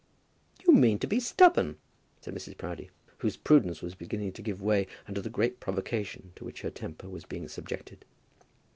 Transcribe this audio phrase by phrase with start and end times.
[0.65, 1.77] "You mean to be stubborn,"
[2.21, 2.57] said Mrs.
[2.57, 6.71] Proudie, whose prudence was beginning to give way under the great provocation to which her
[6.71, 8.03] temper was being subjected.